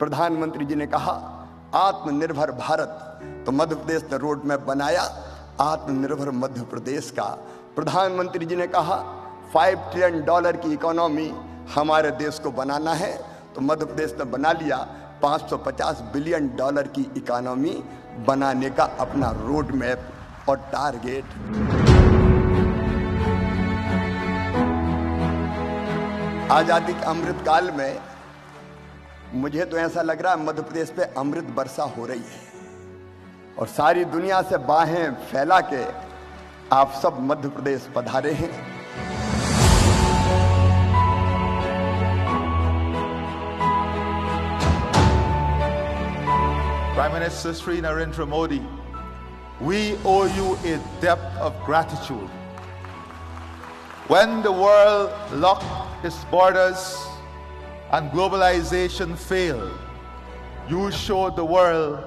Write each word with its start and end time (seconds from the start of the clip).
प्रधानमंत्री 0.00 0.64
जी 0.64 0.74
ने 0.74 0.86
कहा, 0.86 1.12
आत्मनिर्भर 1.74 2.50
भारत 2.52 3.42
तो 3.46 3.52
मध्य 3.52 3.74
प्रदेश 3.74 4.02
ने 4.12 4.18
रोड 4.18 4.44
मैप 4.44 4.60
बनाया, 4.66 5.02
आत्मनिर्भर 5.60 6.30
मध्य 6.34 6.62
प्रदेश 6.70 7.10
का। 7.10 7.24
प्रधानमंत्री 7.76 8.46
जी 8.46 8.56
ने 8.56 8.66
कहा 8.66 8.96
फाइव 9.54 9.78
ट्रिलियन 9.90 10.24
डॉलर 10.24 10.56
की 10.56 10.72
इकोनॉमी 10.72 11.30
हमारे 11.74 12.10
देश 12.18 12.38
को 12.38 12.50
बनाना 12.52 12.92
है 12.94 13.12
तो 13.54 13.60
मध्य 13.60 13.84
प्रदेश 13.84 14.14
ने 14.18 14.24
बना 14.32 14.52
लिया 14.52 14.78
550 15.24 16.00
बिलियन 16.12 16.48
डॉलर 16.56 16.86
की 16.88 17.06
इकोनॉमी 17.16 17.76
बनाने 18.26 18.70
का 18.70 18.84
अपना 19.00 19.30
रोड 19.38 19.74
मैप 19.74 20.48
और 20.48 20.56
टारगेट 20.72 21.24
आज़ादी 26.52 26.92
के 26.92 27.04
अमृत 27.06 27.44
काल 27.46 27.70
में 27.72 28.09
मुझे 29.34 29.64
तो 29.64 29.76
ऐसा 29.78 30.02
लग 30.02 30.22
रहा 30.22 30.32
है 30.32 30.44
मध्य 30.44 30.62
प्रदेश 30.62 30.88
पे 30.96 31.02
अमृत 31.20 31.50
वर्षा 31.56 31.82
हो 31.96 32.06
रही 32.06 32.18
है 32.18 32.48
और 33.58 33.66
सारी 33.68 34.04
दुनिया 34.04 34.40
से 34.42 34.56
बाहें 34.66 35.14
फैला 35.30 35.60
के 35.72 35.84
आप 36.72 36.92
सब 37.02 37.18
मध्य 37.30 37.48
प्रदेश 37.48 37.88
पधारे 37.96 38.32
हैं 38.40 38.52
Prime 46.94 47.12
Minister 47.12 47.54
Sri 47.54 47.80
Narendra 47.80 48.28
Modi, 48.28 48.60
we 49.60 49.96
owe 50.04 50.26
you 50.36 50.48
a 50.70 50.78
debt 51.00 51.20
of 51.40 51.54
gratitude. 51.64 52.28
When 54.08 54.42
the 54.42 54.52
world 54.52 55.10
locked 55.32 56.04
its 56.04 56.24
borders 56.24 56.82
and 57.91 58.11
globalization 58.11 59.15
failed, 59.15 59.71
you 60.69 60.91
showed 60.91 61.35
the 61.35 61.45
world 61.45 62.03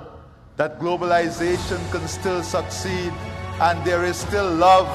that 0.56 0.78
globalization 0.80 1.78
can 1.92 2.06
still 2.08 2.42
succeed 2.42 3.12
and 3.60 3.84
there 3.84 4.04
is 4.04 4.16
still 4.16 4.50
love 4.50 4.88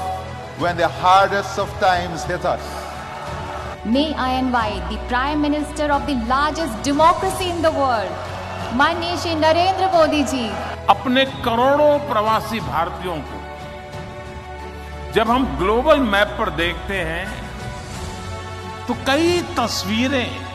when 0.58 0.76
the 0.76 0.88
hardest 0.88 1.58
of 1.58 1.68
times 1.80 2.24
hit 2.24 2.44
us. 2.44 2.62
May 3.84 4.14
I 4.14 4.38
invite 4.38 4.88
the 4.90 4.98
Prime 5.08 5.40
Minister 5.40 5.92
of 5.92 6.06
the 6.06 6.14
largest 6.26 6.82
democracy 6.82 7.50
in 7.50 7.60
the 7.62 7.72
world, 7.72 8.12
माननीय 8.76 9.16
श्री 9.22 9.34
नरेंद्र 9.34 9.86
मोदी 9.92 10.22
जी 10.30 10.46
अपने 10.90 11.24
करोड़ों 11.44 11.98
प्रवासी 12.08 12.60
भारतीयों 12.60 13.16
को 13.26 13.42
जब 15.14 15.28
हम 15.30 15.44
global 15.58 16.00
map 16.14 16.34
पर 16.38 16.50
देखते 16.56 16.98
हैं 17.10 17.26
तो 18.86 18.94
कई 19.06 19.40
तस्वीरें 19.58 20.47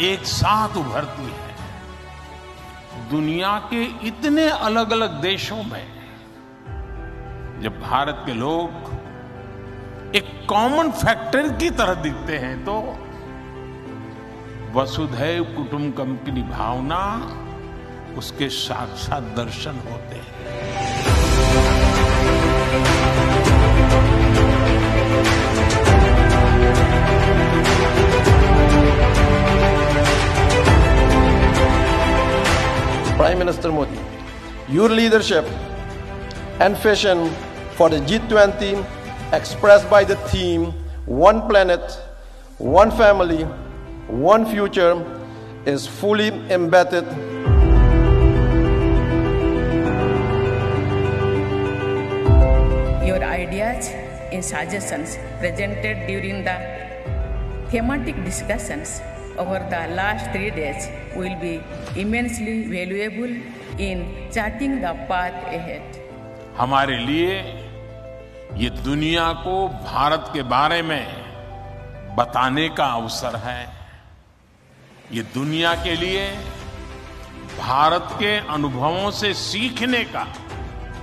एक 0.00 0.24
साथ 0.24 0.76
उभरती 0.76 1.30
है। 1.30 3.08
दुनिया 3.10 3.52
के 3.70 3.82
इतने 4.08 4.48
अलग 4.48 4.92
अलग 4.92 5.20
देशों 5.22 5.62
में 5.62 5.86
जब 7.62 7.80
भारत 7.80 8.22
के 8.26 8.34
लोग 8.34 10.14
एक 10.16 10.30
कॉमन 10.48 10.90
फैक्टर 10.92 11.48
की 11.58 11.70
तरह 11.72 11.94
दिखते 12.02 12.38
हैं 12.38 12.56
तो 12.64 12.76
वसुधैव 14.74 15.44
कुटुंबकम 15.56 16.16
की 16.24 16.42
भावना 16.50 17.02
उसके 18.18 18.48
साक्षात 18.50 19.22
दर्शन 19.36 19.82
होते 19.86 20.16
हैं। 20.16 20.38
Prime 33.30 33.38
Minister 33.38 33.70
Modi, 33.70 33.96
your 34.68 34.88
leadership 34.88 35.44
and 36.58 36.76
vision 36.78 37.30
for 37.76 37.88
the 37.88 38.00
G20 38.00 38.84
expressed 39.32 39.88
by 39.88 40.02
the 40.02 40.16
theme 40.30 40.72
One 41.06 41.46
Planet, 41.48 41.80
One 42.58 42.90
Family, 42.90 43.44
One 44.08 44.44
Future 44.46 44.98
is 45.64 45.86
fully 45.86 46.30
embedded. 46.50 47.06
Your 53.06 53.22
ideas 53.22 53.90
and 54.32 54.44
suggestions 54.44 55.18
presented 55.38 56.08
during 56.08 56.42
the 56.42 56.58
thematic 57.70 58.24
discussions 58.24 59.00
over 59.40 59.58
the 59.72 59.82
last 59.94 60.30
three 60.32 60.50
days 60.50 60.88
will 61.16 61.36
be 61.40 61.54
immensely 61.96 62.56
valuable 62.68 63.32
in 63.78 64.04
charting 64.30 64.80
the 64.80 64.92
path 65.08 65.38
ahead. 65.48 65.98
हमारे 66.58 66.96
लिए 67.06 67.34
ये 68.56 68.70
दुनिया 68.84 69.32
को 69.44 69.56
भारत 69.84 70.30
के 70.34 70.42
बारे 70.54 70.80
में 70.82 71.04
बताने 72.16 72.68
का 72.78 72.86
अवसर 73.00 73.36
है 73.46 73.60
ये 75.12 75.22
दुनिया 75.34 75.74
के 75.84 75.94
लिए 75.96 76.26
भारत 77.58 78.08
के 78.18 78.36
अनुभवों 78.54 79.10
से 79.20 79.32
सीखने 79.36 80.04
का, 80.12 80.24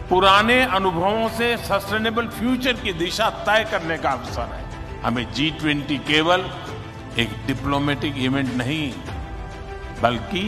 पुराने 0.10 0.62
अनुभवों 0.78 1.28
से 1.38 1.56
सस्टेनेबल 1.66 2.28
फ्यूचर 2.38 2.74
की 2.84 2.94
दिशा 3.02 3.30
तय 3.48 3.66
करने 3.72 3.98
का 3.98 4.10
अवसर 4.10 4.54
है 4.54 4.66
हमें 5.04 5.26
जी 5.34 5.50
ट्वेंटी 5.60 5.98
केवल 6.12 6.46
एक 7.20 7.30
डिप्लोमेटिक 7.48 8.18
इवेंट 8.18 8.54
नहीं, 8.56 8.92
बल्कि 10.02 10.42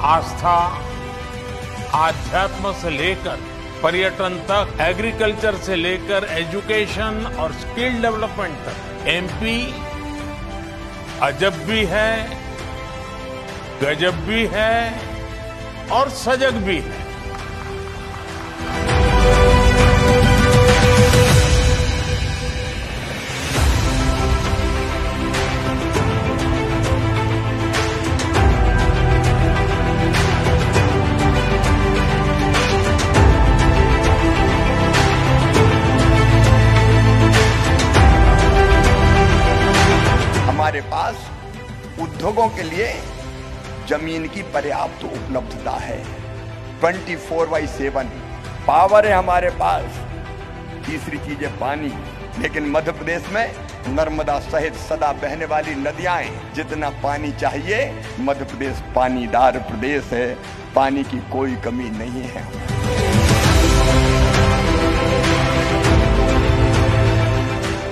आस्था 0.09 0.57
आध्यात्म 1.95 2.71
से 2.73 2.89
लेकर 2.89 3.37
पर्यटन 3.83 4.35
तक 4.49 4.77
एग्रीकल्चर 4.81 5.55
से 5.57 5.75
लेकर 5.75 6.27
एजुकेशन 6.31 7.25
और 7.39 7.53
स्किल 7.53 8.01
डेवलपमेंट 8.01 8.57
तक। 8.65 9.07
एमपी 9.07 9.59
अजब 11.21 11.53
भी 11.67 11.83
है, 11.85 12.11
गजब 13.81 14.19
भी 14.25 14.45
है 14.51 14.75
और 15.91 16.09
सजग 16.17 16.57
भी 16.65 16.77
है। 16.79 16.98
हमारे 40.79 40.91
पास 40.91 41.29
उद्योगों 42.01 42.47
के 42.49 42.63
लिए 42.63 42.93
ज़मीन 43.89 44.27
की 44.27 44.41
पर्याप्त 44.41 45.03
उपलब्धता 45.03 45.71
है। 45.71 46.05
24 46.81 47.15
फोर 47.17 47.47
बाई 47.47 47.67
सेवन 47.67 48.03
पावर 48.67 49.07
है 49.07 49.13
हमारे 49.13 49.49
पास। 49.49 49.99
तीसरी 50.85 51.17
चीज़ 51.17 51.45
है 51.45 51.59
पानी। 51.59 51.93
लेकिन 52.39 52.69
मध्य 52.69 52.91
प्रदेश 52.91 53.29
में 53.29 53.53
नर्मदा 53.87 54.39
सहित 54.39 54.75
सदा 54.75 55.11
बहने 55.11 55.45
वाली 55.45 55.75
नदियाँ 55.75 56.21
जितना 56.55 56.89
पानी 56.89 57.31
चाहिए 57.31 57.93
मध्य 58.19 58.45
प्रदेश 58.45 58.83
पानीदार 58.95 59.59
प्रदेश 59.59 60.03
है। 60.03 60.35
पानी 60.75 61.03
की 61.03 61.19
कोई 61.31 61.55
कमी 61.55 61.89
नहीं 61.89 62.23
है। 62.23 62.68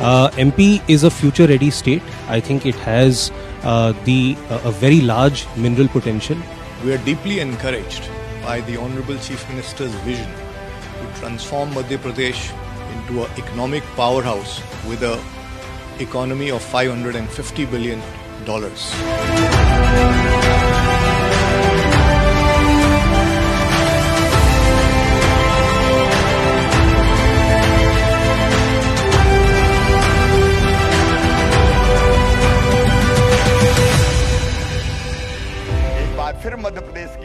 Uh, 0.08 0.30
MP 0.42 0.82
is 0.88 1.04
a 1.04 1.10
future 1.12 1.46
ready 1.48 1.70
state. 1.70 2.02
I 2.30 2.40
think 2.40 2.66
it 2.66 2.76
has 2.76 3.30
uh, 3.64 3.92
the 4.06 4.38
uh, 4.50 4.62
a 4.64 4.72
very 4.72 5.02
large 5.02 5.46
mineral 5.58 5.90
potential. 5.90 6.38
We 6.86 6.94
are 6.94 6.98
deeply 7.00 7.42
encouraged 7.42 8.08
by 8.42 8.62
the 8.62 8.78
Honorable 8.78 9.18
Chief 9.18 9.46
Minister's 9.50 9.94
vision 10.08 10.32
to 11.00 11.20
transform 11.20 11.72
Madhya 11.72 11.98
Pradesh 11.98 12.54
into 12.94 13.26
an 13.26 13.32
economic 13.38 13.84
powerhouse 13.98 14.62
with 14.88 15.04
an 15.04 15.20
economy 16.00 16.52
of 16.52 16.62
550 16.62 17.66
billion 17.66 18.02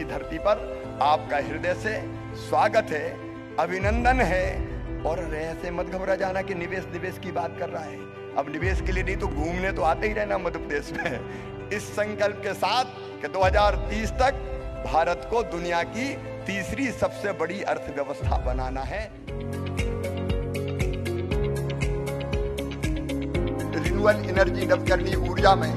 dollars. 0.05 0.39
पर 0.39 0.99
आपका 1.03 1.37
हृदय 1.37 1.75
से 1.75 2.03
स्वागत 2.49 2.87
है, 2.91 3.17
अभिनंदन 3.57 4.21
है। 4.21 4.73
और 5.03 5.35
ऐसे 5.35 5.71
मत 5.71 5.87
घबरा 5.87 6.15
जाना 6.15 6.43
कि 6.43 6.55
निवेश 6.55 6.87
निवेश 6.93 7.19
की 7.19 7.33
बात 7.33 7.57
कर 7.59 7.69
रहा 7.69 7.83
है। 7.83 7.99
अब 8.39 8.47
निवेश 8.53 8.81
के 8.81 8.93
लिए 8.93 9.03
नहीं 9.03 9.17
तो 9.17 9.29
घूमने 9.29 9.73
तो 9.73 9.83
आते 9.83 10.07
ही 10.07 10.13
रहना 10.13 10.39
मध्य 10.39 10.59
प्रदेश 10.59 10.93
में। 10.93 11.21
इस 11.73 11.83
संकल्प 11.83 12.37
के 12.37 12.55
साथ 12.55 12.85
कि 13.23 13.29
2030 13.29 14.11
तक 14.11 14.33
भारत 14.93 15.29
को 15.31 15.43
दुनिया 15.43 15.83
की 15.83 16.15
तीसरी 16.47 16.91
सबसे 16.91 17.33
बड़ी 17.33 17.63
अर्थव्यवस्था 17.63 18.39
बनाना 18.39 18.81
है। 18.81 19.13
रिन्यूअल 23.83 24.17
एनर्जी 24.17 24.67
नवकरणीय 24.67 25.17
ऊर्जा 25.17 25.55
में 25.55 25.75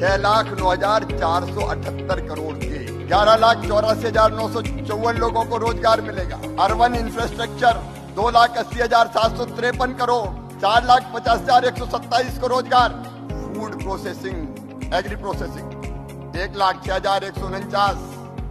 छह 0.00 0.16
लाख 0.16 0.58
नौ 0.58 0.70
हज़ार 0.70 1.04
चार 1.04 1.44
सौ 1.44 1.60
अठहत्तर 1.60 2.28
करोड़ 2.28 2.54
के 2.56 2.89
ग्यारह 3.10 3.36
लाख 3.36 3.62
चौरासी 3.62 4.06
हज़ार 4.06 4.32
नौ 4.32 4.48
सौ 4.48 4.60
चौवन 4.62 5.16
लोगों 5.18 5.44
को 5.44 5.56
रोज़गार 5.58 6.00
मिलेगा। 6.00 6.36
अर्बन 6.64 6.94
इंफ्रास्ट्रक्चर 6.96 7.78
दो 8.16 8.28
लाख 8.30 8.58
अस्सी 8.58 8.80
हज़ार 8.80 9.06
सात 9.16 9.36
सौ 9.36 9.44
तिरपन 9.46 9.94
करोड़, 10.00 10.28
चार 10.56 10.84
लाख 10.86 11.08
पचास 11.14 11.40
हज़ार 11.40 11.64
एक 11.64 11.78
सौ 11.78 11.86
सत्ताईस 11.88 12.38
को 12.38 12.46
रोज़गार। 12.52 12.94
फ़ूड 13.54 13.74
प्रोसेसिंग 13.82 14.92
एग्री 14.94 15.16
प्रोसेसिंग 15.16 16.36
एक 16.38 16.56
लाख 16.56 16.84
छह 16.84 16.94
हज़ार 16.94 17.24
एक 17.24 17.38
सौ 17.38 17.46
उनचास 17.48 17.96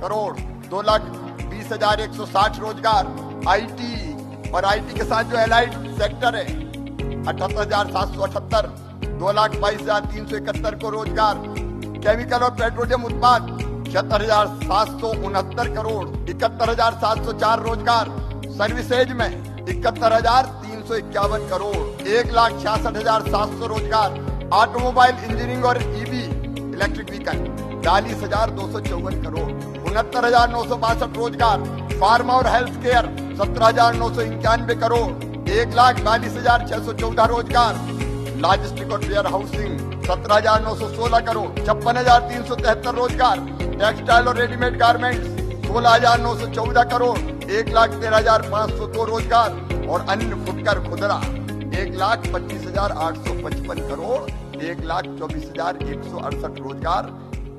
करोड़, 0.02 0.34
दो 0.68 0.82
लाख 0.82 1.08
बीस 1.46 1.72
हज़ार 1.72 2.02
एक 2.02 2.14
सौ 2.14 2.26
साठ 2.28 2.60
रोज़गार। 2.60 3.16
आईटी 3.48 4.52
और 4.52 4.66
आईटी 4.66 5.00
के 5.00 5.06
साथ 5.06 5.32
जो 5.32 5.40
एलाइड 5.40 5.80
सेक्टर 6.02 6.36
है, 6.36 6.46
अठहत्तर 6.46 7.62
हज़ार 7.62 7.94
सात 7.94 8.14
सौ 8.16 8.22
अठहत्तर, 8.24 8.68
दो 9.16 9.32
लाख 9.32 9.58
बाईस 9.62 9.82
हज़ार 9.82 10.12
तीन 10.12 10.28
सौ 10.28 10.38
इकहत्तर 10.38 10.80
को 10.84 10.90
रोज़गार। 10.92 11.44
केमिकल 12.04 12.44
और 12.44 12.54
पेट्रोलियम 12.58 13.04
उत्पाद 13.06 13.58
छिहत्तर 13.92 14.22
हज़ार 14.22 14.48
सात 14.64 14.90
सौ 15.02 15.08
उनहत्तर 15.28 15.68
करोड़, 15.76 16.08
इकहत्तर 16.30 16.70
हज़ार 16.70 16.94
सात 17.04 17.24
सौ 17.26 17.32
चार 17.44 17.62
रोज़गार, 17.68 18.10
सर्विसेज़ 18.58 19.14
में 19.14 19.30
इकहत्तर 19.30 20.14
हज़ार 20.14 20.46
तीन 20.64 20.84
सौ 20.88 20.96
इक्यावन 20.96 21.48
करोड़, 21.50 22.08
एक 22.10 22.34
लाख 22.34 22.60
छियासठ 22.60 22.98
हज़ार 22.98 23.22
सात 23.28 23.56
सौ 23.60 23.68
रोज़गार, 23.68 24.20
ऑटोमोबाइल 24.54 25.16
इंजीनियरिंग 25.16 25.66
और 25.66 25.82
ईवी, 25.82 26.22
इलेक्ट्रिक 26.76 27.10
व्हीकल, 27.10 27.82
चालीस 27.86 28.24
हज़ार 28.24 28.50
दो 28.60 28.72
सौ 28.72 28.80
चौवन 28.90 29.22
करोड़, 29.24 29.50
उनहत्तर 29.90 30.26
हज़ार 30.26 30.50
नौ 30.52 30.64
सौ 30.68 30.78
बासठ 30.86 31.18
रोज़गार, 31.18 31.64
फार्मा 32.00 32.34
और 32.34 32.48
हेल्थ 32.48 32.82
केयर, 32.84 33.14
सत्रह 33.42 33.68
हज़ार 33.68 33.96
नौ 33.96 34.14
सौ 34.16 34.22
इक्यानवे 34.24 34.76
करोड़, 34.86 35.08
एक 35.52 35.74
लाख 35.76 36.02
बयालीस 36.02 36.36
हज़ार 36.38 36.68
छह 36.70 36.86
सौ 36.86 36.94
चौदह 37.02 37.26
रोज़गार, 37.34 37.86
लॉजिस्टिक 38.46 38.92
और 38.92 39.06
वेयर 39.06 39.28
हाउसिंग, 39.28 39.80
सत्रह 40.04 40.36
हज़ार 40.36 40.62
नौ 40.64 40.76
सौ 40.76 40.90
सोलह 40.92 41.20
करोड़, 41.32 41.50
छप्पन 41.60 41.98
हज़ार 41.98 42.30
तीन 42.30 42.44
सौ 42.46 42.56
तिहत्तर 42.58 42.96
रोज़गार 42.96 43.58
टेक्सटाइल 43.80 44.28
और 44.28 44.38
रेडीमेड 44.38 44.78
गारमेंट्स 44.80 45.68
सोलह 45.68 45.90
हज़ार 45.90 46.20
नौ 46.22 46.34
सौ 46.38 46.48
चौदह 46.56 46.84
करोड़, 46.94 47.18
एक 47.52 47.70
लाख 47.74 47.90
तेरह 47.92 48.18
हज़ार 48.18 48.42
पाँच 48.52 48.72
सौ 48.78 48.88
दो 48.96 49.04
रोज़गार 49.06 49.88
और 49.90 50.06
अन्य 50.10 50.40
फुटकर 50.46 50.82
खुदरा, 50.90 51.16
एक 51.82 51.96
लाख 51.98 52.28
पच्चीस 52.34 52.66
हज़ार 52.66 52.92
आठ 53.06 53.18
सौ 53.28 53.34
पचपन 53.44 53.80
करोड़, 53.90 54.20
एक 54.64 54.84
लाख 54.86 55.06
चौबीस 55.20 55.46
हज़ार 55.46 55.78
एक 55.86 56.04
सौ 56.06 56.18
अड़सठ 56.20 56.60
रोज़गार, 56.62 57.10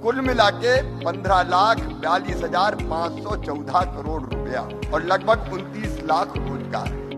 कुल 0.02 0.20
मिला 0.26 0.50
के 0.58 0.76
पंद्रह 1.04 1.42
लाख 1.50 1.80
बयालीस 1.80 2.42
हज़ार 2.44 2.74
पाँच 2.84 3.22
सौ 3.22 3.36
चौदह 3.46 3.80
करोड़ 3.96 4.22
रुपया 4.24 4.68
और 4.92 5.06
लगभग 5.06 5.52
उनतीस 5.52 5.98
लाख 6.04 6.36
रोज़गार। 6.38 7.09